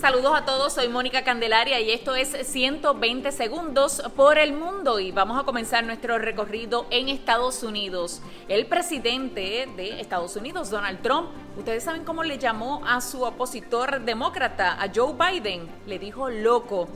Saludos 0.00 0.32
a 0.34 0.46
todos, 0.46 0.72
soy 0.72 0.88
Mónica 0.88 1.24
Candelaria 1.24 1.78
y 1.78 1.90
esto 1.90 2.16
es 2.16 2.30
120 2.30 3.32
segundos 3.32 4.02
por 4.16 4.38
el 4.38 4.54
mundo 4.54 4.98
y 4.98 5.12
vamos 5.12 5.38
a 5.38 5.44
comenzar 5.44 5.84
nuestro 5.84 6.16
recorrido 6.16 6.86
en 6.88 7.10
Estados 7.10 7.62
Unidos. 7.62 8.22
El 8.48 8.64
presidente 8.64 9.68
de 9.76 10.00
Estados 10.00 10.36
Unidos, 10.36 10.70
Donald 10.70 11.02
Trump, 11.02 11.28
ustedes 11.58 11.84
saben 11.84 12.04
cómo 12.04 12.22
le 12.22 12.38
llamó 12.38 12.80
a 12.86 13.02
su 13.02 13.24
opositor 13.24 14.00
demócrata, 14.00 14.82
a 14.82 14.90
Joe 14.90 15.12
Biden, 15.12 15.68
le 15.86 15.98
dijo 15.98 16.30
loco. 16.30 16.88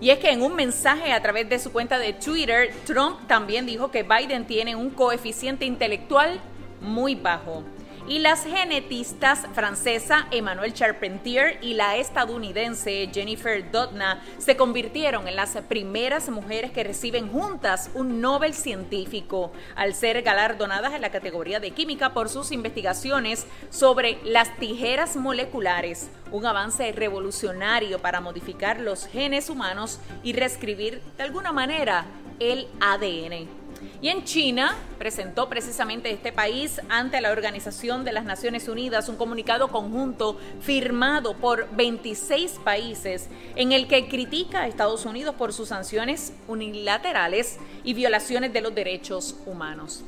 Y 0.00 0.10
es 0.10 0.18
que 0.18 0.32
en 0.32 0.42
un 0.42 0.56
mensaje 0.56 1.12
a 1.12 1.22
través 1.22 1.48
de 1.48 1.60
su 1.60 1.70
cuenta 1.70 2.00
de 2.00 2.14
Twitter, 2.14 2.74
Trump 2.84 3.28
también 3.28 3.64
dijo 3.64 3.92
que 3.92 4.02
Biden 4.02 4.44
tiene 4.44 4.74
un 4.74 4.90
coeficiente 4.90 5.66
intelectual 5.66 6.40
muy 6.80 7.14
bajo 7.14 7.62
y 8.08 8.18
las 8.18 8.44
genetistas 8.44 9.46
francesa 9.52 10.26
Emmanuel 10.30 10.72
Charpentier 10.72 11.58
y 11.62 11.74
la 11.74 11.96
estadounidense 11.96 13.08
Jennifer 13.12 13.70
Doudna 13.70 14.22
se 14.38 14.56
convirtieron 14.56 15.28
en 15.28 15.36
las 15.36 15.56
primeras 15.68 16.28
mujeres 16.28 16.70
que 16.70 16.84
reciben 16.84 17.28
juntas 17.28 17.90
un 17.94 18.20
Nobel 18.20 18.54
científico 18.54 19.52
al 19.76 19.94
ser 19.94 20.22
galardonadas 20.22 20.94
en 20.94 21.02
la 21.02 21.10
categoría 21.10 21.60
de 21.60 21.70
química 21.72 22.12
por 22.12 22.28
sus 22.28 22.52
investigaciones 22.52 23.46
sobre 23.70 24.18
las 24.24 24.56
tijeras 24.56 25.16
moleculares, 25.16 26.10
un 26.32 26.46
avance 26.46 26.92
revolucionario 26.92 28.00
para 28.00 28.20
modificar 28.20 28.80
los 28.80 29.06
genes 29.06 29.50
humanos 29.50 30.00
y 30.22 30.32
reescribir 30.32 31.02
de 31.16 31.22
alguna 31.22 31.52
manera 31.52 32.06
el 32.38 32.68
ADN. 32.80 33.59
Y 34.02 34.08
en 34.08 34.24
China 34.24 34.76
presentó 34.98 35.48
precisamente 35.48 36.10
este 36.10 36.32
país 36.32 36.80
ante 36.88 37.20
la 37.20 37.30
Organización 37.30 38.04
de 38.04 38.12
las 38.12 38.24
Naciones 38.24 38.68
Unidas 38.68 39.08
un 39.08 39.16
comunicado 39.16 39.68
conjunto 39.68 40.38
firmado 40.60 41.36
por 41.36 41.68
26 41.74 42.60
países 42.64 43.28
en 43.56 43.72
el 43.72 43.88
que 43.88 44.08
critica 44.08 44.62
a 44.62 44.68
Estados 44.68 45.06
Unidos 45.06 45.34
por 45.36 45.52
sus 45.52 45.68
sanciones 45.68 46.32
unilaterales 46.48 47.58
y 47.84 47.94
violaciones 47.94 48.52
de 48.52 48.60
los 48.60 48.74
derechos 48.74 49.36
humanos. 49.46 50.04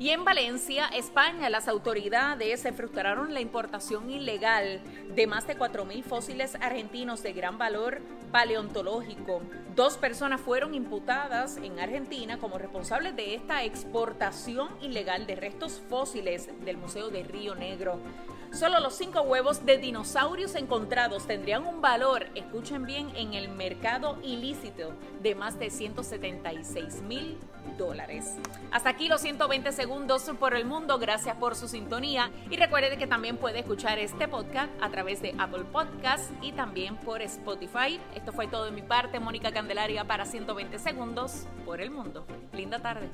Y 0.00 0.08
en 0.08 0.24
Valencia, 0.24 0.86
España, 0.86 1.50
las 1.50 1.68
autoridades 1.68 2.60
se 2.60 2.72
frustraron 2.72 3.34
la 3.34 3.42
importación 3.42 4.10
ilegal 4.10 4.80
de 5.14 5.26
más 5.26 5.46
de 5.46 5.58
4.000 5.58 6.02
fósiles 6.04 6.54
argentinos 6.54 7.22
de 7.22 7.34
gran 7.34 7.58
valor 7.58 8.00
paleontológico. 8.32 9.42
Dos 9.76 9.98
personas 9.98 10.40
fueron 10.40 10.74
imputadas 10.74 11.58
en 11.58 11.78
Argentina 11.78 12.38
como 12.38 12.56
responsables 12.56 13.14
de 13.14 13.34
esta 13.34 13.62
exportación 13.62 14.68
ilegal 14.80 15.26
de 15.26 15.36
restos 15.36 15.82
fósiles 15.90 16.48
del 16.64 16.78
Museo 16.78 17.10
de 17.10 17.22
Río 17.22 17.54
Negro. 17.54 18.00
Solo 18.52 18.80
los 18.80 18.94
cinco 18.94 19.22
huevos 19.22 19.64
de 19.64 19.78
dinosaurios 19.78 20.54
encontrados 20.56 21.26
tendrían 21.26 21.66
un 21.66 21.80
valor, 21.80 22.26
escuchen 22.34 22.84
bien, 22.84 23.10
en 23.14 23.34
el 23.34 23.48
mercado 23.48 24.18
ilícito 24.22 24.92
de 25.22 25.34
más 25.34 25.58
de 25.58 25.70
176 25.70 27.02
mil 27.02 27.38
dólares. 27.78 28.36
Hasta 28.72 28.90
aquí 28.90 29.08
los 29.08 29.20
120 29.20 29.72
segundos 29.72 30.30
por 30.38 30.54
el 30.54 30.64
mundo. 30.64 30.98
Gracias 30.98 31.36
por 31.36 31.54
su 31.54 31.68
sintonía. 31.68 32.30
Y 32.50 32.56
recuerde 32.56 32.98
que 32.98 33.06
también 33.06 33.36
puede 33.36 33.60
escuchar 33.60 33.98
este 33.98 34.28
podcast 34.28 34.70
a 34.82 34.90
través 34.90 35.22
de 35.22 35.34
Apple 35.38 35.64
Podcasts 35.70 36.30
y 36.42 36.52
también 36.52 36.96
por 36.96 37.22
Spotify. 37.22 38.00
Esto 38.14 38.32
fue 38.32 38.48
todo 38.48 38.64
de 38.64 38.72
mi 38.72 38.82
parte. 38.82 39.20
Mónica 39.20 39.52
Candelaria 39.52 40.04
para 40.04 40.26
120 40.26 40.78
segundos 40.78 41.46
por 41.64 41.80
el 41.80 41.90
mundo. 41.90 42.26
Linda 42.52 42.80
tarde. 42.80 43.08